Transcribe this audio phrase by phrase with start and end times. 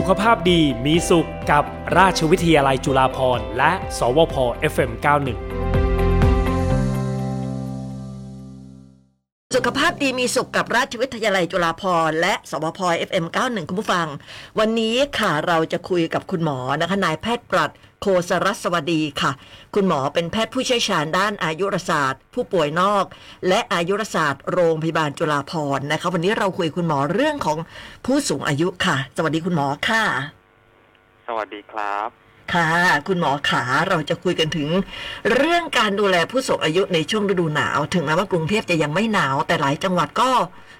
[0.00, 1.64] สุขภาพดีมีสุขกับ
[1.98, 4.34] ราชวิทยาลัยจุฬาภรณ์และ สวพ
[4.72, 5.28] FM91
[9.54, 14.06] สุขภาพดีมีสุขกับราชวิทยาลัยจุฬาภรณ์และ สวพ FM91 คุณผู้ฟัง
[14.58, 17.70] วันนี้ค่ะเราจะคุยกับคุณหมอนะคะนายแพทย์ปรัช
[18.00, 19.32] โคสรัสวดีค่ะ
[19.74, 23.04] คุณหมอเป็นแพทย์ผู้เชี่ยวชาญด้านอายุรศาสตร์ ผู้ป่วยนอก
[23.48, 27.58] และอายุรศาสตร์โรงพยาบาลจุฬาภรณ์นะคะ วันนี้เราคุยคุณหมอเรื่องของ
[28.04, 30.02] ผู้สูงอายุค่ะ สวัสดีคุณหมอค่ะ
[31.26, 32.08] สวัสดีครับ
[32.52, 32.70] ค่ะ
[33.08, 34.68] คุณหมอขาเราจะคุยกันถึง
[35.34, 40.30] เรื่องการดูแลผู้สูงอายุในช่วงฤดูหนาว ถึงแม้ว่ากรุงเทพจะยังไม่หนาว แต่หลายจังหวัดก็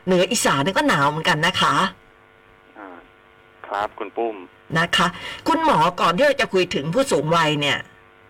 [0.07, 2.08] เหนืออีสานเนี่ยก็หนาวเหมือนกันนะคะอ่า
[3.69, 4.37] ครับ คุณปุ้ม
[4.79, 5.07] นะคะ
[5.49, 7.79] คุณหมอก่อนที่เราจะคุยถึงผู้สูงวัยเนี่ย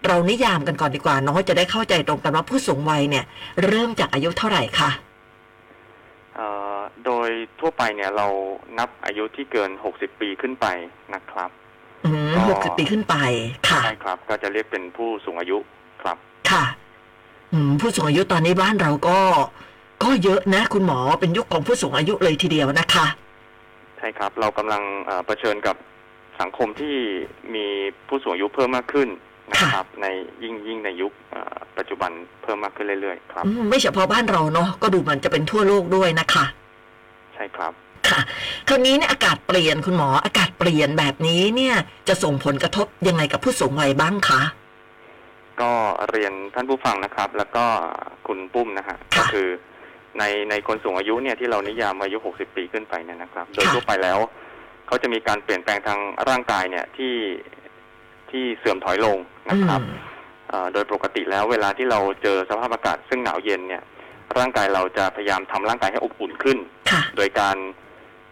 [0.06, 3.24] เรานิยามกันก่อนดีกว่าเนาะจะได้เข้าใจตรงกันว่าผู้สูงวัยเนี่ย
[3.64, 4.90] เริ่มจากอายุเท่าไหร่คะ
[6.36, 7.28] เอ่อโดย
[7.60, 8.26] ทั่วไปเนี่ยเรา
[8.78, 10.66] นับอายุที่เกิน60ปีขึ้นไป
[11.14, 11.50] นะครับ
[12.04, 13.16] อืมก็หกสิบปีขึ้นไป
[13.68, 15.58] ค่ะใช่ครับ ก็จะเรียกเป็นผู้สูงอายุ
[16.02, 16.16] ครับ
[16.50, 16.64] ค่ะ
[17.52, 19.18] อืม ผู้สูงอายุตอนนี้บ้านเราก็
[20.02, 23.06] ก็เยอะนะ คุณหมอเป็นยุคของผู้สูงอายุเลยทีเดียวนะคะ
[23.98, 25.76] ใช่ครับ เรากำลังเอ่อเผชิญกับ
[26.40, 26.96] สังคมที่
[27.54, 27.66] มี
[28.08, 29.08] ผู้สูงอายุเพิ่มมากขึ้น
[29.50, 30.06] นะครับ ใน
[30.42, 32.10] ยิ่งยิ่งในยุคเอ่อปัจจุบัน
[32.42, 36.44] เพิ่มมากขึ้นเรื่อยๆครับอืมไม่เฉพาะบ้านเราเนาะก็ดูมันจะเป็นทั่วโลกด้วยนะคะ
[37.34, 37.72] ใช่ครับ
[38.08, 38.20] ค่ะ
[38.68, 41.74] คราวนี้เนี่ยอากาศเปลี่ยนคุณหมออากาศเปลี่ยนแบบนี้เนี่ย
[42.08, 44.42] จะส่งผลกระทบยังไงกับผู้สูงวัยบ้างคะ
[45.60, 45.72] ก็
[46.10, 47.64] เรียนท่านผู้ฟังนะครับ แล้วก็
[48.26, 49.48] คุณปุ้มนะฮะค่ะก็คือ
[50.18, 54.18] ในในคนสูงอายุเนี่ยที่เรานิยามอายุ 60 ปีขึ้นไปเนี่ยนะครับ โดยค่ะทั่วไปแล้ว
[54.86, 57.14] เขาจะมีการเปลี่ยนแปลงทางร่างกายเนี่ยที่
[58.30, 59.18] ที่เสื่อมถอยลง
[59.50, 59.98] นะครับอืม
[60.48, 63.82] เอ่อโดยปกติแล้วเวลาที่เราเจอสภาพอากาศซึ่งหนาวเย็นเนี่ย
[64.38, 66.58] ร่างกายเราจะพยายามทำร่างกายให้อบอุ่นขึ้น
[66.90, 67.56] ค่ะโดยการ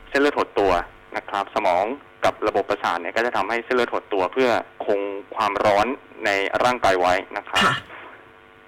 [0.09, 0.73] เส้นเลือดหดตัว
[1.17, 1.85] นะครับ สมอง
[2.25, 4.51] กับระบบประสาทเนี่ยก็จะทำให้เส้นเลือดหดตัวเพื่อ
[4.85, 5.01] คง
[5.35, 5.87] ความร้อน
[6.25, 6.31] ใน
[6.65, 7.75] ร่างกายไว้นะครับค่ะ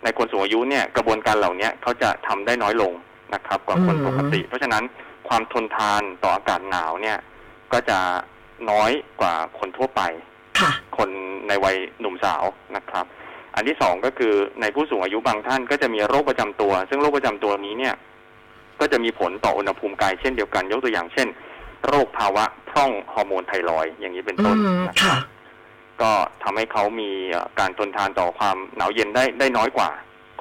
[0.04, 2.92] ในคนสูงอายุเนี่ยกระบวนการเหล่านี้เขาจะทำได้น้อยลง
[3.34, 4.84] นะครับกว่าคนอืมปกติ เพราะฉะนั้น
[5.28, 7.18] ความทนทานต่ออากาศหนาวเนี่ย
[7.72, 7.98] ก็จะ
[8.70, 10.02] น้อยกว่าคนทั่วไป
[10.60, 11.08] ค่ะคน
[11.48, 12.44] ในวัยหนุ่มสาว
[12.76, 13.04] นะครับ
[13.54, 17.94] อันที่สองก็คือในผู้สูงอายุบางท่านก็จะมีโรคประจำตัว ซึ่งโรคประจำตัวนี้เนี่ย
[18.80, 21.28] ก็จะมีผลต่ออุณหภูมิกายเช่นเดียวกัน ยกตัวอย่างเช่น
[21.88, 25.20] โรคภาวะพร่องฮอร์โมนไทรอยด์อย่างนี้เป็นอืต้นมนะคค่ะรับ
[26.02, 26.10] ก็
[26.42, 29.90] ทำให้เขามีเอ่อการทนทานต่อความหนาวเย็นได้ได้น้อยกว่า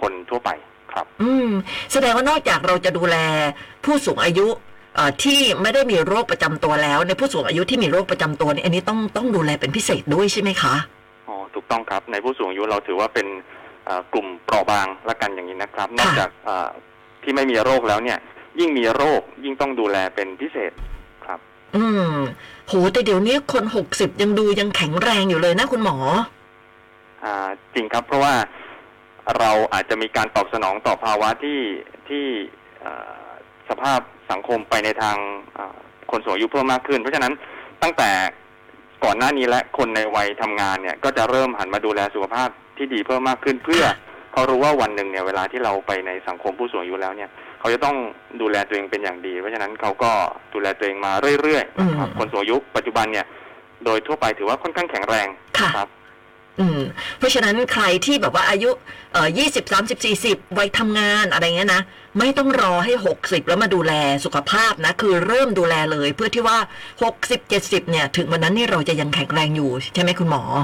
[0.01, 0.49] คนทั่วไป
[0.91, 1.49] ครับ อืม
[1.93, 3.17] แสดงว่านอกจากเราจะดูแล
[3.85, 4.47] ผู้สูงอายุ
[4.95, 10.75] เอ่อที่ไม่ได้มีโรคประจำตัวแล้ว ในผู้สูงอายุที่มีโรคประจำตัวนี่อันนี้ต้องต้องดูแลเป็นพิเศษด้วยใช่ไหมคะ
[11.27, 13.27] อ๋อถูกต้องครับ ในผู้สูงอายุเราถือว่าเป็น
[13.85, 16.69] เอ่อกลุ่มเปราะบางละกันอย่างนี้นะครับ นอกจากเอ่อ
[17.23, 18.19] ที่ไม่มีโรคแล้วเนี่ย
[18.59, 20.96] ยิ่งมีโรคยิ่งต้องดูแลเป็นพิเศษครับ
[21.77, 22.17] อืม
[22.67, 25.97] โหแต่เดี๋ยวนี้คนหกสิบยังดูยังแข็งแรงอยู่เลยนะคุณหมอ
[27.23, 27.35] อ่า
[27.73, 28.35] จริงครับ เพราะว่า
[29.39, 31.61] เราอาจจะมีการตอบสนองต่อภาวะที่
[32.09, 32.25] ที่
[33.69, 33.99] สภาพ
[34.31, 35.17] สังคมไปในทาง
[36.11, 37.33] คนสูงอายุเพิ่มมากขึ้น เพราะฉะนั้น
[37.83, 38.09] ตั้งแต่
[39.03, 43.83] ก่อนหน้านี้และคนในวัยทำงานเนี่ย ก็จะเริ่มหันมาดูแลสุขภาพที่ดีเพิ่มมากขึ้น เพื่อ
[44.33, 47.29] เขารู้ว่าวันหนึ่งเนี่ยเวลาที่เราไปในสังคมผู้สูงอายุแล้วเนี่ย
[47.59, 47.95] เขาจะต้อง
[48.41, 50.11] ดูแลตัวเองเป็นอย่างดี เพราะฉะนั้นเขาก็
[50.53, 53.25] ดูแลตัวเองมาเรื่อยๆนะครับอืมคนสูงอายุปัจจุบันเนี่ย
[53.85, 55.27] โดยทั่วไปถือว่าค่อนข้างแข็งแรง
[55.59, 55.89] ค่ะครับ
[56.59, 56.81] อืม
[57.19, 58.69] เพราะฉะนั้นใครที่แบบว่าอายุ
[59.13, 61.81] เอ่อยี่สิบสามสิบสี่สิบวัยทำงานอะไรเงี้ยนะ
[62.19, 63.93] ไม่ต้องรอให้หกสิบแล้วมาดูแล
[64.25, 66.57] สุขภาพนะ คือเริ่มดูแลเลย เพื่อที่ว่า
[67.03, 70.61] หกสิบเจ็ดสิบเนี่ย ถึงวันนั้นนี่เราจะยังแข็งแรงอยู่ใช่ไหมคุณหมออ๋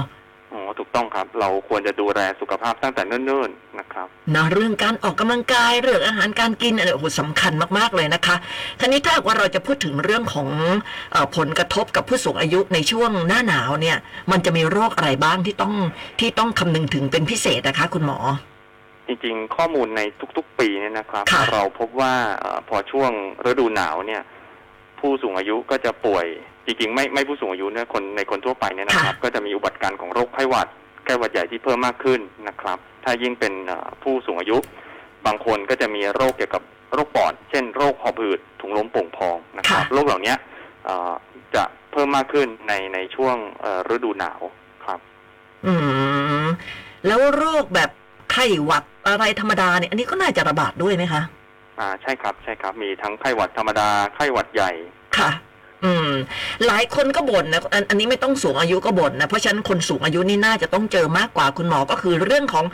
[0.78, 8.36] ถูกต้องครับ เราควรจะดูแลสุขภาพตั้งแต่เนิ่นๆนะครับนะเรื่องการออกกำลังกายเรื่องอาหารการกินอะไรโอ้โหสำคัญมากๆเลยนะคะ
[8.80, 10.48] ทีนี้ถ้าหากว่าเราจะพูดถึงเรื่องของ
[11.12, 13.96] เออผลกระทบกับผู้สูงอายุในช่วงหน้าหนาวเนี่ย
[14.30, 15.74] มันจะมีโรคอะไรบ้างที่ต้อง
[16.20, 18.18] ที่ต้องคำนึงถึงเป็นพิเศษนะคะ คุณหมอ
[19.06, 20.00] จริงๆ ข้อมูลใน
[20.36, 23.10] ทุกๆ ปีเนี่ยนะครับค่ะเราพบว่าเอ่อพอช่วง
[23.46, 24.22] ฤดูหนาวเนี่ย
[24.98, 26.26] ผู้สูงอายุก็จะป่วย
[26.66, 30.68] จริงๆไม่ไม่ผู้สูงอายุเนี่ยคนในคนทั่วไปเนี่ยนะครับ ก็จะมีอุบัติการณ์ของโรคไข้หวัด
[31.04, 34.56] ไข้หวัดใหญ่ที่เพิ่มมากขึ้นนะครับ ถ้ายิ่งเป็นเอ่อผู้สูงอายุ
[35.26, 36.62] บางคนก็จะมีโรคเกี่ยวกับ
[36.94, 40.36] โรคปอด เช่น โรคหอบหืดถุงลมโป่งพองนะครับค่ะโรคเหล่าเนี้ย
[40.84, 41.12] เอ่อ
[41.54, 44.40] จะเพิ่มมากขึ้นในในช่วงเอ่อฤดูหนาว
[44.84, 44.98] ครับ
[45.66, 45.72] อื
[46.44, 46.46] ม
[47.06, 47.90] แล้วโรคแบบ
[48.32, 51.22] ไข้หวัดอะไรธรรมดาเนี่ยอันนี้ก็น่าจะระบาดด้วยไหมคะ
[51.80, 54.70] อ่าใช่ครับใช่ครับ มีทั้งไข้หวัดธรรมดาไข้หวัดใหญ่
[55.02, 55.03] ค่ะ
[55.84, 56.10] อืม
[56.66, 62.64] หลายคนก็บ่นนะอันอันนี้ไม่ต้องสูงอายุก็บ่นนะ เพราะฉะนั้นคนสูงอายุนี่น่าจะต้องเจอมากกว่าคุณหมอก็คือเรื่องของ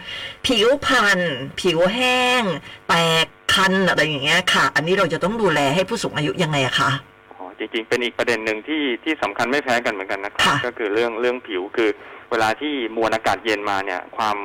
[0.47, 1.21] ผิวพรรณ
[1.61, 2.43] ผิวแห้ง
[2.89, 6.91] แตกคันอะไรอย่างเงี้ยค่ะ อันนี้เราจะต้องดูแลให้ผู้สูงอายุยังไงอะคะ
[7.39, 11.91] อ๋อจจริงๆเป็นอีกประเด็นหนึ่งที่ที่สำคัญไม่แพ้กันเหมือนกันนะครับ ค่ะ ก็คือเรื่องเรื่องผิวคือ
[12.31, 14.37] เวลาที่มวลอากาศเย็นมาเนี่ย ความ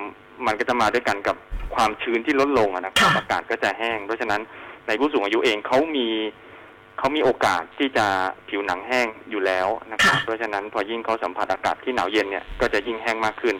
[0.45, 1.35] มันก็จะมาด้วยกันกับ
[1.75, 4.41] ความชื้นที่ลดลงอะนะครับค่ะ อากาศก็จะแห้ง เพราะฉะนั้น
[4.87, 6.07] ในผู้สูงอายุเองเขามี
[6.97, 8.05] เขามีโอกาสที่จะ
[8.49, 13.55] ผิวหนังแห้งอยู่แล้วนะครับเพราะฉะนั้นพอยิ่งเขาสัมผัสอากาศที่หนาวเย็นเนี่ยก็จะยิ่งแห้งมากขึ้น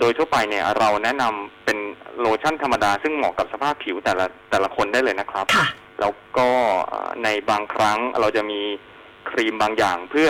[0.00, 1.78] โดยทั่วไปเนี่ยเราแนะนำเป็น
[2.20, 5.66] โลชั่นธรรมดาซึ่งเหมาะกับสภาพผิวแต่ละแต่ละคนได้เลยนะครับ ค่ะ
[6.00, 6.48] แล้วก็
[6.88, 8.60] เอ่อในบางครั้งเราจะมี
[9.30, 10.28] ครีมบางอย่างเพื่อ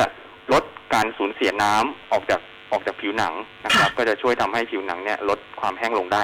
[0.53, 0.65] ลด
[0.95, 2.41] การสูญเสียน้ำออกจาก
[2.73, 3.35] ออกจากผิวหนัง
[3.65, 6.23] นะครับ ค่ะ ก็จะช่วยทำให้ผิวหนังเนี่ยลดความแห้งลงได้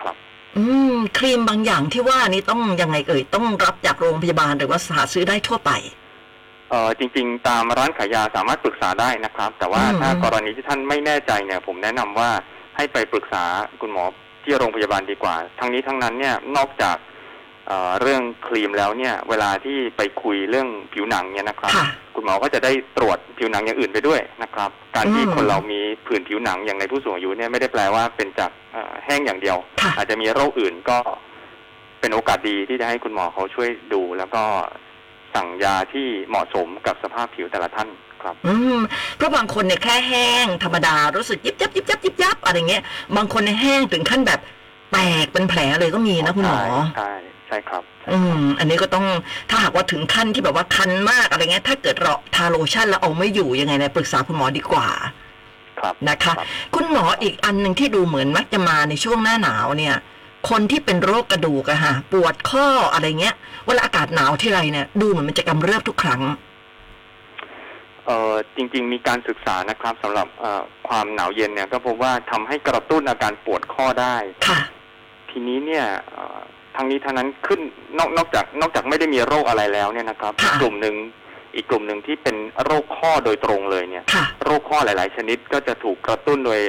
[0.00, 0.16] ครับ
[0.56, 5.70] อืม ครีมบางอย่างที่ว่านี้ต้องยังไงเอ่ย ต้องรับจากโรงพยาบาลหรือว่าหาซื้อได้ทั่วไป
[6.70, 12.30] เอ่อจริง ๆ ตามร้านขายยาสามารถปรึกษาได้นะครับ แต่ว่าอืมถ้ากรณีที่ท่านไม่แน่ใจเนี่ย ผมแนะนำว่า
[12.76, 13.44] ให้ไปปรึกษา
[13.80, 14.04] คุณหมอ
[14.44, 16.96] ที่โรงพยาบาลดีกว่า ทั้งนี้ทั้งนั้นเนี่ยนอกจาก
[17.66, 25.81] เอ่อเรื่องครีมแล้วเนี่ยเวลาที่ไปคุยเรื่องผิวหนังเนี่ยนะครับค่ะคุณหมอก็จะได้ตรวจผิวหนังอย่างอื่นไปด้วยนะครับ การที่อืมคนเรามี
[26.12, 30.98] ผื่นผิวหนังอย่างในผู้สูงอายุเนี่ยไม่ได้แปลว่าเป็นจากเอ่อแห้งอย่างเดียวค่ะอาจจะมีโรคอื่นก็
[32.00, 34.42] เป็นโอกาสดีที่จะให้คุณหมอเขาช่วยดู แล้วก็
[35.34, 37.88] สั่งยาที่เหมาะสมกับสภาพผิวแต่ละท่าน
[38.22, 38.78] ครับอืม
[39.16, 42.82] เพราะบางคนเนี่ยแค่แห้งธรรมดารู้สึกยิบยับยิบยับยิบยับอะไรเงี้ย
[43.16, 44.40] บางคนเนี่ยแห้งถึงขั้นแบบ
[44.92, 46.62] แตกเป็นแผลเลยก็มีนะคุณหมอ
[46.96, 47.12] ใช่
[47.48, 49.06] ใช่ครับใช่อืม อันนี้ก็ต้อง
[49.50, 54.88] ถ้าหากว่าถึงขั้นที่แบบว่าคันมากอะไรเงี้ยถ้าเกิดเราทาโลชั่นแล้วเอาไม่อยู่ยังไงเนี่ยปรึกษาคุณหมอดีกว่า
[55.82, 59.96] ครับนะคะรับคุณหมออีกอันหนึ่งที่ดูเหมือนมักจะมาในช่วงหน้าหนาวเนี่ย
[60.50, 63.34] คนที่เป็นโรคกระดูกอะฮะปวดข้ออะไรเงี้ย
[63.66, 66.22] เวลาอากาศหนาวที่ไรเนี่ยดูเหมือนมันจะกำเริบทุกครั้ง
[68.06, 74.16] เอ่อจริง ๆ มีการศึกษานะครับสำหรับเอ่อความหนาวเย็นเนี่ยก็พบว่าทำให้กระตุ้นอาการปวดข้อได้
[74.48, 74.60] ค่ะ
[75.30, 76.40] ทีนี้เนี่ยเอ่อ
[76.76, 77.60] ทางนี้ทางนั้นขึ้น
[77.98, 80.94] นอกนอกจากนอกจากไม่ได้มีโรคอะไรแล้วเนี่ยนะครับค่ะอีกกลุ่มหนึ่ง
[81.54, 86.60] อีกกลุ่มหนึ่งที่เป็นโรคข้อโดยตรงเลยเนี่ย ค่ะ โรคข้อหลาย ๆ ชนิดก็จะถูกกระตุ้นโดย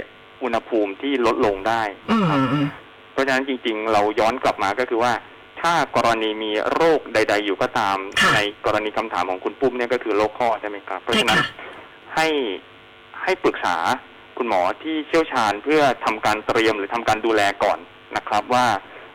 [0.44, 2.68] อุณหภูมิที่ลดลงได้ อืมนะครับอืม
[3.12, 5.13] เพราะฉะนั้นจริง ๆ เราย้อนกลับมาก็คือว่า
[5.62, 11.47] ถ้ากรณีมีโรคใด ๆ อยู่ก็ตามค่ะในกรณีคำถามของคุณปุ้มเนี่ยก็คือโรคข้อใช่ไหมครับ เพราะใช่ฉะนั้นค่ะ
[12.15, 12.27] ให้
[13.24, 13.75] ให้ปรึกษา
[14.38, 17.77] คุณหมอที่เชี่ยวชาญเพื่อทำการเตรียมหรือทำการดูแลก่อน
[18.18, 18.65] นะครับว่า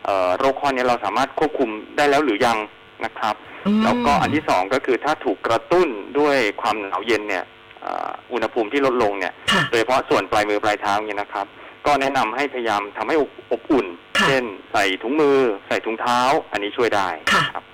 [0.05, 2.59] เอ่อโรคข้อนี้เราสามารถควบคุมได้แล้วหรือยัง
[3.05, 3.48] นะครับอืม
[3.84, 5.88] แล้วก็อันที่สองก็คือถ้าถูกกระตุ้น
[6.19, 7.44] ด้วยความหนาวเย็นเนี่ย
[7.82, 11.46] เอ่ออุณหภูมิที่ลดลงเนี่ยค่ะโดยเฉพาะส่วนปลายมือปลายเท้าเนี่ยนะครับ
[11.87, 13.87] ก็แนะนำให้พยายามทำให้อบอบอุ่น
[14.19, 16.19] ค่ะเช่น ใส่ถุงมือ ใส่ถุงเท้า
[16.52, 17.64] อันนี้ช่วยได้ค่ะครับ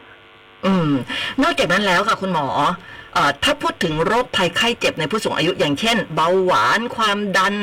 [0.67, 0.93] อืม
[1.43, 2.47] นอกจากนั้นแล้วค่ะคุณหมอ
[3.15, 7.55] เอ่อถ้าพูดถึงโรคภัยไข้เจ็บในผู้สูงอายุอย่างเช่น เบาหวานความดัน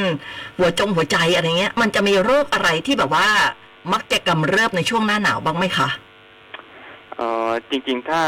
[0.58, 3.28] หัวจงหัวใจอะไรเงี้ย มันจะมีโรคอะไรที่แบบว่า
[3.94, 8.22] มักจะกำเริบในช่วงหน้าหนาวบ้างไหมคะเอ่อจริงๆ ถ้า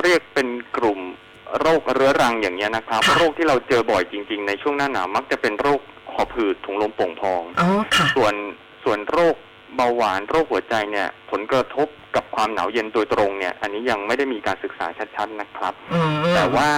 [0.00, 1.00] เรียกเป็นกลุ่ม
[1.60, 5.80] โรคเรื้อรังอย่างเงี้ยนะครับ ค่ะ โรคที่เราเจอบ่อยจริง ๆ ในช่วงหน้าหนาวมักจะเป็นโรค
[6.14, 8.34] หอบหืดถุงลมโป่งพอง อ๋อค่ะ ส่วน
[8.84, 9.34] ส่วนโรค
[9.76, 14.86] เบาหวานโรคหัวใจเนี่ย ผลกระทบกับความหนาวเย็นโดยตรงเนี่ย อันนี้ยังไม่ได้มีการศึกษา
[15.16, 16.70] ชัดๆนะครับ อืมแต่ว่า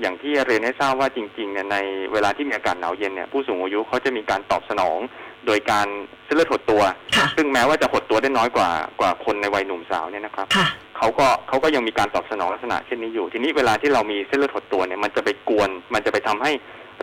[0.00, 1.76] อย่างที่เรียนให้ทราบว่าจริงๆเนี่ยใน
[2.12, 4.98] เวลาที่มีอากาศหนาวเย็นเนี่ยผู้สูงอายุเขาจะมีการตอบสนอง
[5.46, 5.86] โดยการ
[6.24, 6.82] เส้นเลือดหดตัว
[7.16, 8.68] ค่ะ ซึ่งแม้ว่าจะหดตัวได้น้อยกว่า
[9.00, 10.66] กว่าคนในวัยหนุ่มสาวเนี่ยนะครับค่ะ
[10.98, 16.52] เขาก็เขาก็ยังมีการตอบสนองลักษณะเช่นนี้อยู่ ทีนี้เวลาที่เรามีเส้นเลือดหดตัวเนี่ยมันจะไปกวน มันจะไปทำให้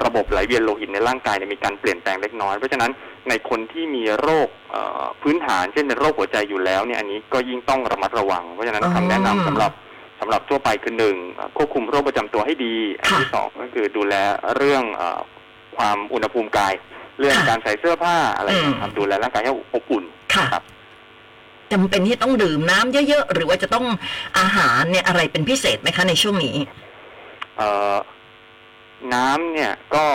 [0.06, 2.92] ระบบไหลเวียนโลหิตในร่างกายเนี่ยมีการเปลี่ยนแปลงเล็กน้อย เพราะฉะนั้น
[3.30, 9.72] ในคนที่มีโรคเอ่อพื้นฐาน เช่นเป็นโรคหัวใจอยู่แล้วเนี่ยอันนี้ก็ยิ่งต้องระมัดระวัง เพราะฉะนั้นอ๋อคำแนะนำสำหรับ
[10.20, 14.16] สำหรับทั่วไปคือหนึ่งเอ่อควบคุมโรคประจำตัวให้ดี อันที่ค่ะ สองก็คือดูแล
[14.56, 15.20] เรื่องเอ่อ
[15.78, 16.74] ความอุณหภูมิกาย
[17.20, 20.64] เรื่องค่ะการใส่เสื้อผ้าอะไรอย่างเงี้ยครับดูแลร่างกายให้อบอุ่นค่ะครับ
[21.74, 23.86] จำเป็นที่ต้องดื่มน้ำเยอะๆ หรือว่าจะต้อง
[24.40, 26.56] อาหารเนี่ยอะไรเป็นพิเศษไหมคะในช่วงนี้
[27.58, 27.96] เอ่อ
[29.14, 30.06] น้ำเนี่ยก็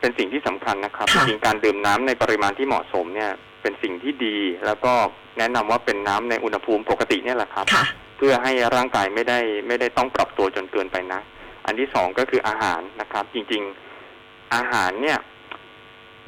[0.00, 3.30] เป็นสิ่งที่สำคัญนะครับค่ะจริงๆการดื่มน้ำในปริมาณที่เหมาะสมเนี่ย
[3.62, 4.36] เป็นสิ่งที่ดี
[4.66, 4.92] แล้วก็
[5.38, 7.84] แนะนำว่าเป็นน้ำในอุณหภูมิปกติเนี่ยแหละครับค่ะ
[8.16, 11.20] เพื่อให้ร่างกายไม่ได้ไม่ได้ต้องปรับตัวจนเกินไปนะ
[11.66, 13.62] อันที่สองก็คืออาหารนะครับ จริง
[14.08, 15.18] ๆ อาหารเนี่ย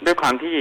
[0.05, 0.57] ด้วยความที่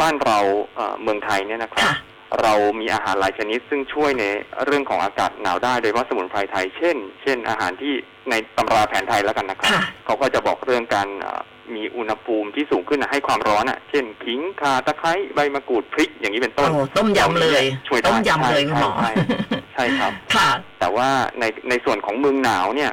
[0.00, 0.38] บ้านเรา
[0.74, 1.94] เอ่อเมืองไทยเนี่ยนะครับค่ะ
[2.42, 4.24] เรามีอาหารหลายชนิด ซึ่งช่วยใน
[4.64, 7.94] เรื่องของอากาศหนาวได้โดยเฉพาะสมุนไพรไทยเช่น เช่น อาหารที่
[8.30, 11.40] ในตำราแผนไทยแล้วกันนะครับค่ะเขาก็จะบอกเรื่องการเอ่อ
[11.74, 20.48] มีอุณหภูมิที่สูงขึ้นนะให้ความร้อนอะ เช่นขิงข่าตะไคร้ใบมะกรูดพริกอย่างนี้เป็นต้นโอ้ต้มยำเลยช่วยได้ต้มยำเลยคุณหมอใช่ใช่ใช่ครับค่ะ
[20.80, 21.08] แต่ว่า
[21.40, 22.90] ในในส่วนของเมืองหนาวเนี่ย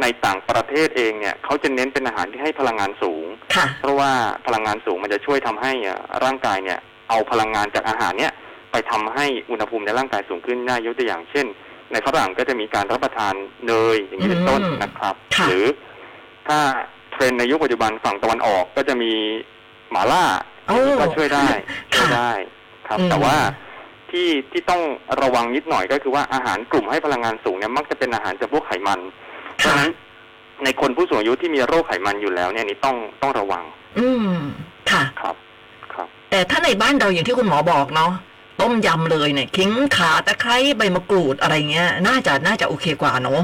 [0.00, 3.26] ในต่างประเทศเองเนี่ยเขาจะเน้นเป็นอาหารที่ให้พลังงานสูง
[3.56, 4.12] ค่ะ เพราะว่า
[4.46, 6.78] พลังงานสูงมันจะช่วยทำให้อะร่างกายเนี่ย
[7.08, 8.32] เอาพลังงานจากอาหารเนี่ย
[8.72, 11.46] ไปทำให้อุณหภูมิในร่างกายสูงขึ้นได้ยกตัวอย่างเช่น
[11.92, 13.34] ในฝรั่งก็จะมีการรับประทาน
[13.66, 15.66] เนยอย่างนี้เป็นต้นอืมนะครับ ค่ะ หรือ
[16.48, 16.58] ถ้า
[17.12, 19.12] เทรนด์ในยุคปัจจุบันฝั่งตะวันออกก็จะมี
[19.90, 20.24] หมาล่า
[20.66, 21.48] โอ้ ก็ช่วยได้
[21.94, 22.32] ค่ะช่วยได้
[22.88, 23.36] ครับ อืม แต่ว่า
[24.10, 24.82] ที่ที่ต้อง
[25.22, 29.29] ระวังนิดหน่อยก็คือว่าอาหารกลุ่มให้พลังงานสูงเนี่ยมักจะเป็นอาหารจากพวกไขมันเพราะ
[29.64, 29.90] ฉะนั้น
[30.64, 33.64] ในคนผู้สูงอายุที่มีโรคไขมันอยู่แล้ว เนี่ยนี่ต้องต้องระวัง
[33.98, 34.36] อืม
[34.90, 35.36] ค่ะ ครับ
[35.92, 38.12] ครับ แต่ถ้าในบ้านเราอย่างที่คุณหมอบอกเนาะ
[38.60, 43.42] ต้มยำเลยเนี่ยขิงขาตะไคร้ใบมะกรูดอะไรเงี้ย น่าจะน่าจะโอเคกว่าเนาะ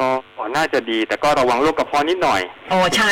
[0.00, 0.08] ก็
[0.56, 2.40] น่าจะดี แต่ก็ระวังโรคกระเพาะนิดหน่อย
[2.72, 3.10] อ๋อใช่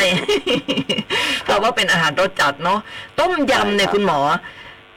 [1.44, 2.78] เพราะว่าเป็นอาหารรสจัดเนาะ
[3.20, 4.20] ต้มยำเนี่ยใช่ครับคุณหมอ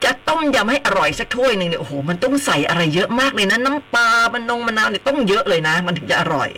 [0.04, 6.50] จะต้มยำให้อร่อยสักถ้วยหนึ่งเนี่ยโอ้โหมันต้องใส่อะไรเยอะมากเลยนะ น้ำปลามันนงมะนาวเนี่ยต้องเยอะเลยนะ มันถึงจะอร่อย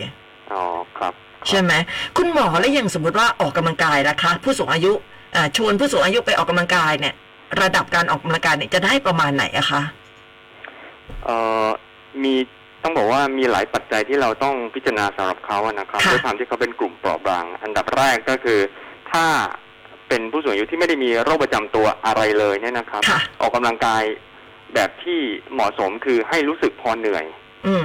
[0.52, 0.64] อ๋อ
[0.98, 1.12] ครับ
[1.48, 1.72] ใช่ไหม
[2.16, 4.92] คุณหมอแล้วอย่างสมมติว่าออกกำลังกายนะคะ ผู้สูงอายุ
[5.34, 7.14] อ่าชวนผู้สูงอายุไปออกกำลังกายเนี่ย
[7.62, 9.82] ระดับการออกกำลังกายเนี่ยจะได้ประมาณไหนอะคะ
[11.24, 11.66] เอ่อ
[12.22, 12.34] มี
[12.82, 18.60] ต้องบอกว่ามีหลายปัจจัยที่เราต้องพิจารณาสำหรับเขาอะนะครับค่ะด้วยความที่เขาเป็นกลุ่มเปราะบาง อันดับแรกก็คือ
[19.12, 19.26] ถ้า
[20.08, 24.02] เป็นผู้สูงอายุที่ไม่ได้มีโรคประจำตัวอะไรเลยเนี่ยนะครับค่ะออกกำลังกาย
[24.74, 25.20] แบบที่
[25.52, 27.24] เหมาะสมคือให้รู้สึกพอเหนื่อย
[27.66, 27.82] อืม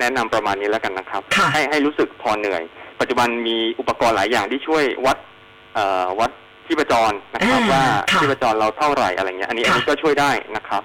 [0.00, 2.62] แนะนำประมาณนี้แล้วกันนะครับค่ะให้ให้รู้สึกพอเหนื่อย
[3.00, 5.16] ปัจจุบันมีอุปกรณ์หลายอย่างที่ช่วยวัด
[5.74, 6.30] เอ่อวัด
[6.66, 10.82] ชีพจรนะครับอ่าว่าค่ะชีพจรเราเท่าไหร่อะไรเงี้ยอันนี้อันค่ะนี้ก็ช่วยได้นะครับ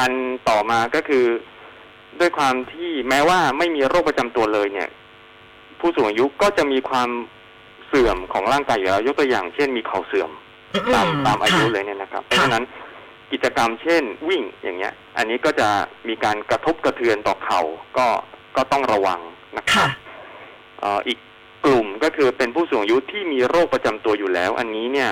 [0.00, 0.12] อัน
[0.48, 1.24] ต่อมาก็คือ
[2.20, 4.88] ด้วยความที่แม้ว่าไม่มีโรคประจำตัวเลยเนี่ย
[5.80, 7.10] ผู้สูงอายุก็จะมีความ
[7.86, 10.30] เสื่อมของร่างกายอยู่แล้วยกตัวอย่าง เช่นมีเข่าเสื่อม
[10.94, 12.64] ตามตามอายุค่ะเลยเนี่ยนะครับ เพราะฉะนั้น
[13.32, 15.68] กิจกรรมเช่นวิ่งอย่างเงี้ย อันนี้ก็จะ
[16.08, 17.60] มีการกระทบกระเทือนต่อเข่า
[17.98, 18.06] ก็
[18.56, 19.20] ก็ต้องระวัง
[19.56, 19.90] นะครัค่ะบ
[20.80, 21.18] เอ่ออีก
[21.64, 25.10] กลุ่มก็คือเป็นผู้สูงอายุที่มีโรคประจำตัวอยู่แล้ว อันนี้เนี่ย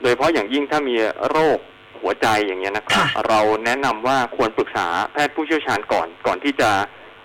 [0.00, 0.96] โดยเฉพาะอย่างยิ่งถ้ามี
[1.30, 1.58] โรค
[2.02, 6.70] หัวใจอย่างเงี้ยนะครับค่ะเราแนะนำว่าควรปรึกษาแพทย์ผู้เชี่ยวชาญก่อนก่อนที่จะ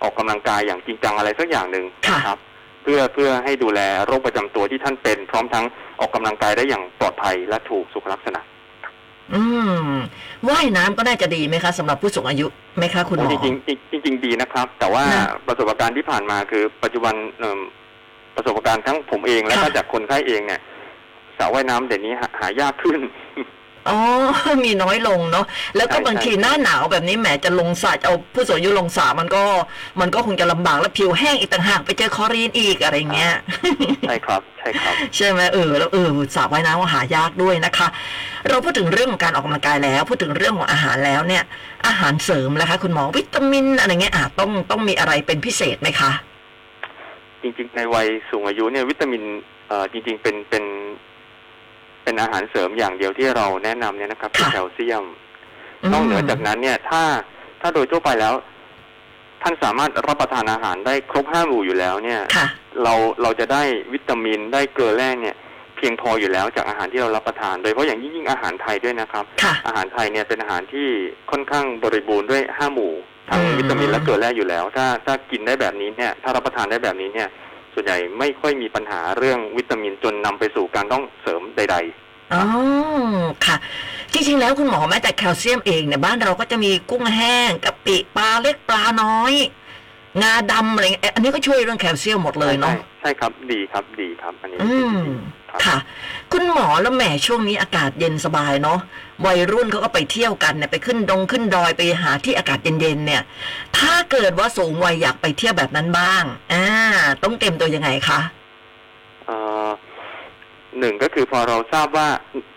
[0.01, 2.39] ออกกำลังกายอย่างจริงจังอะไรสักอย่างหนึ่งค่ะนะครับ
[2.83, 5.65] เพื่อเพื่อให้ดูแลโรคประจำตัวที่ท่านเป็น พร้อมทั้ง
[5.99, 8.41] ออกกำลังกายได้อย่างปลอดภัยและถูกสุขลักษณะ
[9.33, 9.41] อื
[9.91, 9.95] ม
[10.49, 12.45] ว่ายน้ำก็น่าจะดีไหมคะสำหรับผู้สูงอายุ
[12.77, 17.59] ไหมคะคุณหมอจริงๆจริงๆจริงๆดีนะครับ แต่ว่านะประสบการณ์ที่ผ่านมาคือปัจจุบันเอิ่ม
[18.35, 20.61] ประสบการณ์ทั้งผมเองและก็ค่ะจากคนไข้เองเนี่ย
[21.37, 22.99] สระว่ายน้ำเดี๋ยวนี้หาหายากขึ้น
[23.87, 23.97] อ๋อ
[24.63, 25.45] มีน้อยลงเนาะ
[25.75, 29.43] แล้วก็ใช่บางทีใช่หน้าหนาวแบบนี้แหมจะลงสระจะเอาผู้สูงอายุลงสระมันก็
[30.01, 33.33] มันก็คงจะลำบากแล้วผิวแห้งอีกต่างหากไปเจอคลอรีนอีกอะไรเงี้ย
[34.07, 37.87] ใช่ครับ ใช่ครับ ใช่ไหมเออแล้วเออสระว่ายน้ำก็หายากด้วยนะคะ
[38.49, 41.43] เราพูดถึงเรื่องของการออกกำลังกายแล้ว พูดถึงเรื่องของอาหารแล้วเนี่ย
[41.87, 46.11] อาหารเสริมนะคะ คุณหมอวิตามินอะไรเงี้ยอะต้องต้องมีอะไรเป็นพิเศษไหมคะ
[47.41, 49.23] จริงๆ ในวัยสูงอายุเนี่ยวิตามิน
[49.67, 50.63] เอ่อจริง ๆ เป็นเป็น
[52.09, 55.03] เป็นอาหารเสริมอย่างเดียวที่เราแนะนำเนี่ยนะครับคือค่ะแคลเซียม
[55.91, 57.03] นอกเหนือจากนั้นเนี่ย ถ้า
[57.61, 58.33] ถ้าโดยทั่วไปแล้ว
[59.41, 62.47] ท่านสามารถรับประทานอาหารได้ครบห้าหมู่อยู่แล้วเนี่ย ค่ะ
[62.83, 63.63] เราเราจะได้
[63.93, 65.35] วิตามินได้เกลือแร่เนี่ย
[65.77, 70.87] เพียงพออยู่แล้วจากอาหารที่เรารับประทาน โดยเฉพาะอย่างยิ่งๆอาหารไทยด้วยนะครับ ค่ะ อาหารไทยเนี่ยเป็นอาหารที่
[71.31, 72.93] ค่อนข้างบริบูรณ์ด้วยห้าหมู่
[73.29, 77.29] ทั้งอืม วิตามินและเกลือแร่อยู่แล้ว ถ้าถ้ากินได้แบบนี้เนี่ย ถ้ารับประทานได้แบบนี้เนี่ย
[77.79, 82.43] ส่วนใหญ่ไม่ค่อยมีปัญหาเรื่องวิตามินจนนำไปสู่การต้องเสริมใด ๆอ๋อ
[83.45, 83.55] ค่ะ
[84.13, 89.33] จริงๆ แล้วคุณหมอแม้แต่แคลเซียมเองเนี่ยบ้านเราก็จะมีกุ้งแห้งกะปิปลาเล็กปลาน้อย
[90.21, 94.97] งาดำอะไรเงี้ยเอ๊ะอันนี้ก็ช่วยเรื่องแคลเซียมหมดๆเลยเนาะใช่ใช่ครับดีครับดีครับ อันนี้อืม
[95.49, 95.77] ครับค่ะ
[96.33, 98.79] คุณหมอแล้วแหมช่วงนี้อากาศเย็นสบายเนาะ
[99.25, 103.21] วัยรุ่นเขาก็ไปเที่ยวกันเนี่ยไปขึ้นดงขึ้นดอยไปหาที่อากาศเย็นๆเนี่ย
[103.77, 106.23] ถ้าเกิดว่าสูงวัยอยากไปเที่ยวแบบนั้นบ้าง
[106.53, 106.65] อ่า
[107.23, 108.19] ต้องเตรียมตัวยังไงคะ
[109.25, 109.35] เอ่
[109.65, 109.69] อ
[110.79, 112.07] หนึ่งก็คือพอเราทราบว่า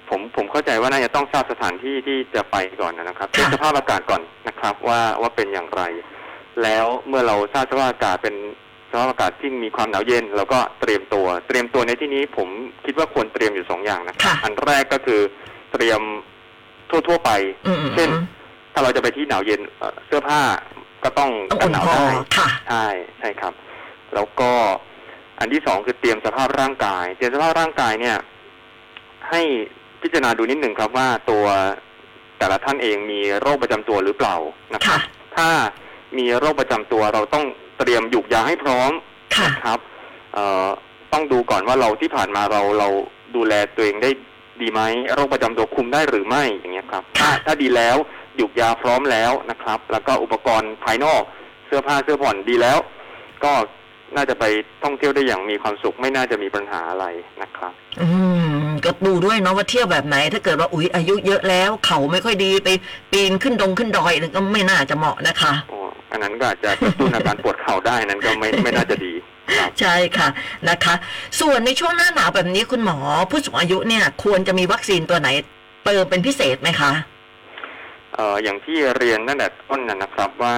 [0.08, 5.82] ผมผมเข้าใจว่าน่าจะต้องทราบสถานที่ที่จะไปก่อนนะครับค่ะเช็คสภาพอากาศก่อนนะครับ ว่าว่าเป็นอย่างไร
[6.62, 8.34] แล้วเมื่อเราทราบสภาพอากาศเป็น
[8.90, 12.48] สภาพอากาศที่มีความหนาวเย็นเราก็เตรียมตัว เตรียมตัวในที่นี้ผม
[12.84, 15.20] คิดว่าควรเตรียมอยู่สองอย่างนะครับค่ะอันแรกก็คือ
[15.72, 16.00] เตรียม
[16.90, 17.30] ทั่ว ๆ ไป
[17.66, 18.08] อืมเช่น
[18.72, 20.40] ถ้าเราจะไปที่หนาวเย็นเอ่อเสื้อผ้า
[21.04, 22.86] ก็ต้องต้องกัอุ่นนหนาวพอได้ค่ะใช่
[23.18, 23.52] ใช่ครับ
[24.14, 24.50] แล้วก็
[25.38, 28.16] อันที่สองคือเตรียมสภาพร่างกาย เตรียมสภาพร่างกายเนี่ย
[29.30, 29.42] ให้
[30.02, 31.44] พิจารณาดูนิดหนึ่งครับว่าตัว
[32.38, 34.36] แต่ละท่านเองมีโรคประจำตัวหรือเปล่า
[34.74, 35.48] นะครับค่ะถ้า
[36.18, 37.44] มีโรคประจำตัว เราต้อง
[37.78, 38.92] เตรียมหยุกยาให้พร้อม
[39.36, 39.80] ค่ะครับ
[40.34, 40.66] เอ่อ
[41.12, 42.88] ต้องดูก่อนว่าเราที่ผ่านมาเราเรา
[43.36, 44.10] ดูแลตัวเองได้
[44.60, 44.80] ดีไหม
[45.14, 47.96] โรคประจำตัวคุมได้หรือไม่อย่างเงี้ยครับถ้าค่ะถ้าดีแล้ว
[48.36, 51.22] หยุกยาพร้อมแล้วนะครับ แล้วก็อุปกรณ์ภายนอก
[51.66, 52.78] เสื้อผ้าเสื้อผ่อนดีแล้ว
[53.44, 53.52] ก็
[54.16, 54.44] น่าจะไป
[54.84, 57.06] ท่องเที่ยวได้อย่างมีความสุขไม่น่าจะมีปัญหาอะไร
[57.42, 58.08] นะครับ อื
[58.64, 62.68] มก็ดูด้วยเนาะว่าเที่ยวแบบไหน ถ้าเกิดว่าอุ๊ยอายุเยอะแล้ว เขาไม่ค่อยดีไป
[63.12, 65.81] ปีนขึ้นดงขึ้นดอยก็ไม่น่าจะเหมาะนะคะอ๋อ
[66.12, 69.12] อันนั้นก็อาจจะกระตุ้นอาการปวดเข่าได้นั้นก็ไม่ไม่น่าจะดี
[69.58, 70.28] ครับใช่ค่ะ
[70.68, 70.94] นะคะ
[71.40, 72.96] ส่วนในช่วงหน้าหนาวแบบนี้คุณหมอ
[73.30, 75.28] ผู้สูงอายุเนี่ยควรจะมีวัคซีนตัวไหน
[75.84, 76.92] เติมเป็นพิเศษไหมคะ
[78.14, 80.56] เอ่ออย่างที่เรียนตั้งแต่ต้นนะนะครับว่า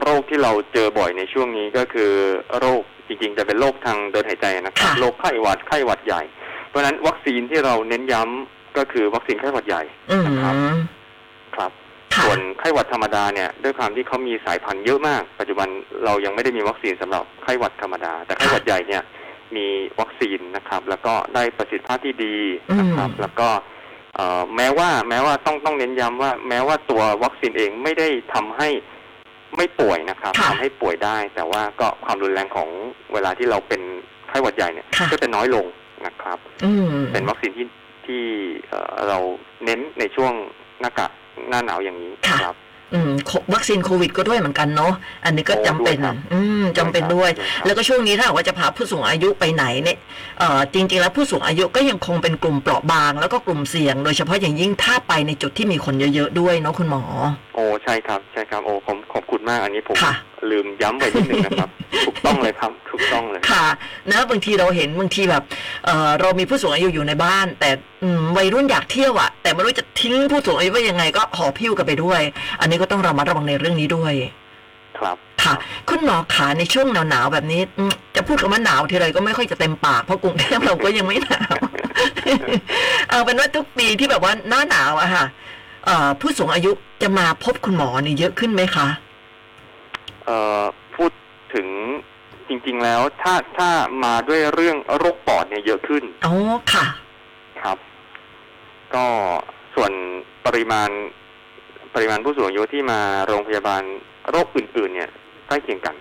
[0.00, 2.12] โรคที่เราเจอบ่อยในช่วงนี้ก็คือ
[2.58, 6.22] โรคจริงๆ จะเป็นโรคทางเดินหายใจนะครับค่ะโรคไข้หวัดไข้หวัดใหญ่
[6.68, 10.54] เพราะฉะนั้นวัคซีนที่เราเน้นย้ำก็คือวัคซีนไข้หวัดใหญ่อืมนะครับ
[11.56, 11.89] ครับค่ะส่
[12.30, 15.68] วนไข้หวัดธรรมดาเนี่ยด้วยความที่เขามีสายพันธุ์เยอะมาก ปัจจุบัน
[16.04, 19.02] เรายังไม่ได้มีวัคซีนสำหรับไข้หวัดธรรมดา แต่ไข้หวัดใหญ่เนี่ย
[19.56, 19.66] มี
[20.00, 22.36] วัคซีนนะครับ แล้วก็ได้ประสิทธิภาพที่ดี
[22.80, 23.48] นะครับ แล้วก็
[24.14, 28.68] เอ่อแม้ว่าแม้ว่าต้องต้องเน้นย้ำว่า แม้ว่าตัววัคซีนเองไม่ได้ทำให้
[29.56, 32.68] ไม่ป่วยนะครับค่ะทำให้ป่วยได้ แต่ว่าก็ความรุนแรงของ
[33.12, 33.80] เวลาที่เราเป็น
[34.28, 35.66] ไข้หวัดใหญ่เนี่ยค่ะก็จะน้อยลง
[36.06, 37.66] นะครับอืมเป็นวัคซีนที่
[38.06, 38.22] ที่
[38.68, 39.18] เอ่อเรา
[39.64, 40.32] เน้นในช่วง
[40.80, 41.10] หน้ากาก
[41.48, 42.56] หน้าหนาวอย่างนี้ค่ะครับ
[42.94, 44.92] อืมโควัคซีนโควิดก็ด้วยเหมือนกันเนาะ
[45.24, 49.98] อันนี้ก็โอ้จำเป็นด้วยครับอืมจำเป็นด้วยด้วยครับแล้วก็ช่วงนี้ถ้าหากว่าจะพาผู้สูงอายุไปไหนเนี่ย
[50.38, 57.02] เอ่อจริง ๆ แล้วผู้สูงอายุก็ยังคงเป็นกลุ่มเปราะบาง แล้วก็กลุ่มเสี่ยง โดยเฉพาะอย่างยิ่งถ้าไปในจุดที่มีคนเยอะๆด้วยเนาะคุณหมอ
[57.49, 60.14] โอ้ใช่ครับใช่ครับโอ้ผมขอบคุณมากอันนี้ผมค่ะ
[60.50, 61.70] ลืมย้ำไปนิดนึงนะครับ
[62.06, 63.66] ถูกต้องเลยครับถูกต้องเลยค่ะ
[64.10, 65.42] นะบางทีเราเห็นบางทีแบบ
[65.84, 67.70] เอ่อเรามีผู้สูงอายุอยู่ในบ้าน แต่
[68.02, 72.20] อืมวัยรุ่นอยากเที่ยวอะแต่ไม่รู้จะทิ้งผู้สูงอายุไว้ยังไงก็หอบพิ้วกันไปด้วย
[72.60, 74.14] อันนี้ก็ต้องระมัดระวังในเรื่องนี้ด้วย
[74.98, 75.54] ครับ ค่ะ
[75.88, 81.56] คุณหมอขาในช่วงหนาวๆแบบนี้อืมจะพูดคำว่าหนาวทีไรก็ไม่ค่อยจะเต็มปากเพราะกรุงเทพเราก็ยังไม่หนาว
[83.10, 85.59] เอาเป็นว่าทุกปีที่แบบว่าหน้าหนาวอะค่ะเอ่อ
[86.20, 86.70] ผู้สูงอายุ
[87.02, 88.88] จะมาพบคุณหมอนี่เยอะขึ้นไหมคะ
[90.24, 90.62] เอ่อ
[90.96, 91.10] พูด
[91.54, 91.66] ถึง
[92.48, 93.68] จริง ๆ แล้วถ้าถ้า
[94.04, 96.34] มาด้วยเรื่องโรคปอดเนี่ยเยอะขึ้นอ๋อ
[96.72, 96.86] ค่ะ
[97.62, 97.78] ครับ
[98.94, 99.04] ก็
[99.74, 99.92] ส่วน
[100.46, 100.90] ปริมาณ
[101.94, 103.82] ปริมาณผู้สูงอายุที่มาโรงพยาบาล
[104.30, 105.10] โรคอื่น ๆ เนี่ย
[105.46, 105.96] ใกล้เคียงกัน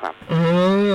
[0.00, 0.38] ครับ อื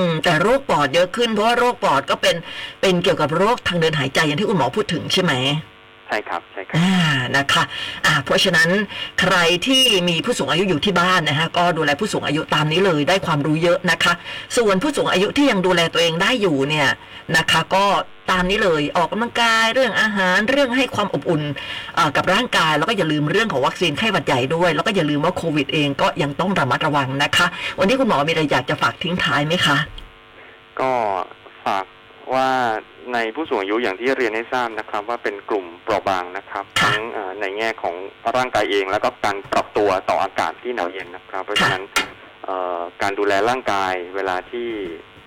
[0.03, 2.35] มแต่โรคปอดเยอะขึ้นเพราะว่าโรคปอดก็เป็น
[2.81, 5.33] เป็นเกี่ยวกับโรคทางเดินหายใจอย่างที่คุณหมอพูดถึงใช่ไหม
[5.72, 6.93] ใช่ครับใช่ครับอ่า
[7.37, 7.63] นะคะ
[8.05, 8.69] อ่าเพราะฉะนั้น
[9.21, 9.35] ใคร
[9.67, 14.13] ที่มีผู้สูงอายุอยู่ที่บ้านนะฮะก็ดูแลผู้สูงอายุตามนี้เลยได้ความรู้เยอะนะคะ
[14.57, 16.89] ส่วนผู้สูงอายุที่ยังดูแลตัวเองได้อยู่เนี่ย
[17.37, 17.85] นะคะ ก็
[18.31, 21.41] ตามนี้เลยออกกำลังกายเรื่องอาหารเรื่องให้ความอบอุ่น
[21.95, 27.47] เอ่อกับร่างกาย แล้วก็อย่าลืมเรื่องของวัคซีนไข้หวัดใหญ่ด้วย แล้วก็อย่าลืมว่าโควิดเองก็ยังต้องระมัดระวังนะคะ
[27.79, 29.77] วันนี้คุณหมอมีอะไรอยากจะฝากทิ้งท้ายไหมคะ
[30.79, 30.91] ก็
[31.65, 31.85] ฝาก
[32.33, 32.49] ว่า
[33.13, 37.95] ในผู้สูงอายุอย่างที่เรียนให้ทราบนะครับ ว่าเป็นกลุ่มเปราะบางนะครับค่ะทั้งเอ่อในแง่ของ
[38.35, 41.83] ร่างกายเอง แล้วก็การปรับตัวต่ออากาศที่หนาวเย็นนะครับ เพราะฉะนั้น
[42.45, 44.69] เอ่อการดูแลร่างกายเวลาที่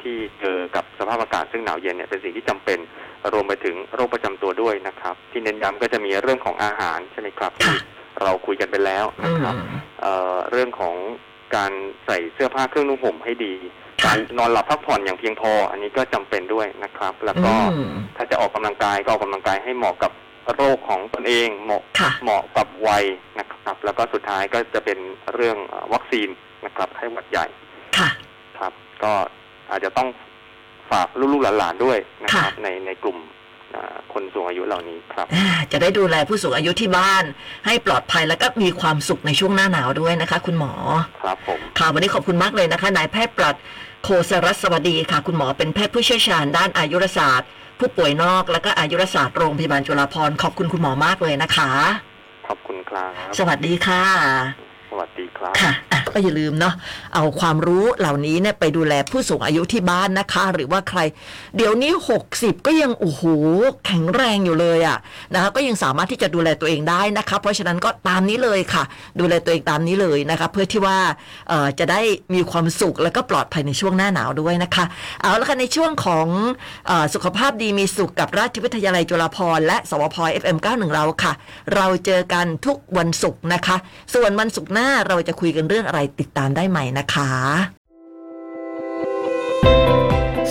[0.03, 2.79] ที่เจอกับสภาพอากาศซึ่งหนาวเย็นเนี่ยเป็นสิ่งที่จำเป็น
[3.33, 7.79] รวมไปถึงโรคประจำตัวด้วยนะครับ ที่เน้นย้ำก็จะมีเรื่องของอาหารใช่ไหมครับที่ค่ะ
[8.23, 9.55] เราคุยกันไปแล้วอืนะมครับ
[10.01, 10.97] เอ่อเรื่องของ
[11.57, 11.73] การ
[12.07, 20.13] ใส่เสื้อผ้าเครื่องนุ่งห่มให้ดีค่ะ การนอนหลับพักผ่อนอย่างเพียงพอ อันนี้ก็จำเป็นด้วยนะครับ แล้วก็อืมถ้าจะออกกำลังกายก็ออกกำลังกายให้เหมาะกับ
[20.57, 23.05] โรคของตนเองเหมาะค่ะเหมาะกับวัย
[23.39, 24.99] นะครับ แล้วก็สุดท้ายก็จะเป็น
[25.35, 26.29] เรื่องเอ่อวัคซีน
[26.67, 27.47] นะครับไข้หวัดใหญ่
[27.99, 28.09] ค่ะ
[28.59, 29.13] ครับ ก็
[29.71, 30.09] อาจจะต้อง
[30.91, 33.46] ฝากลูกๆหลานๆด้วยนะครับค่ะในในกลุ่มเอ่อ
[34.13, 37.25] คนสูงอายุเหล่านี้ครับอ่าจะได้ดูแลผู้สูงอายุที่บ้าน
[37.67, 40.73] ให้ปลอดภัยแล้วก็มีความสุขในช่วงหน้าหนาวด้วยนะคะ คุณหมอ
[41.23, 43.57] ครับผมค่ะวันนี้ขอบคุณมากเลยนะคะนายแพทย์ปรัด
[44.05, 51.71] โคสรัสสวัสดีค่ะ คุณหมอเป็นแพทย์ผู้เชี่ยวชาญด้านอายุรศาสตร์ ผู้ป่วยนอกและก็อายุรศาสตร์โรงพยาบาลจุฬาภรณ์ขอบคุณคุณหมอมากเลยนะคะ
[52.49, 54.05] ขอบคุณครับสวัสดีค่ะ
[54.65, 54.66] ส
[54.99, 56.75] วัสดีครับค่ะอะก็อย่าลืมเนาะ
[57.15, 61.01] เอาความรู้เหล่านี้เนี่ยไปดูแลผู้สูงอายุที่บ้านนะคะ หรือว่าใคร
[61.57, 61.93] เดี๋ยวนี้
[62.29, 63.23] 60 ก็ยังโอ้โห
[63.87, 64.99] แข็งแรงอยู่เลยอะ่ะ
[65.35, 68.83] นะคะก็ยังสามารถที่จะดูแลตัวเองได้นะคะ เพราะฉะนั้นก็ตามนี้เลยค่ะ
[69.21, 70.99] ดูแลตัวเองตามนี้เลยนะคะ เพื่อที่ว่า
[71.49, 72.01] เอ่อจะได้
[72.35, 74.85] มีความสุขแล้วก็ปลอดภัยในช่วงหน้าหนาวด้วยนะคะ
[75.21, 76.27] เอาละค่ะในช่วงของ
[76.87, 81.33] เออสุขภาพดีมีสุขกับราชวิทยาลัยจุฬาภรณ์และสวพ FM91 เราค่ะ
[81.75, 83.77] เราเจอกันทุกวันศุกร์นะคะ
[84.15, 87.31] ส่วนวันศุกร์หน้าเราจะคุยกันเรื่องอะไรติดตามได้ใหม่นะคะ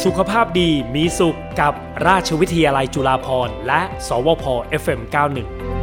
[0.04, 1.74] สุขภาพดีมีสุขกับ
[2.08, 4.43] ราชวิทยาลัยจุฬาภรณ์และ สวพ
[4.82, 5.75] FM91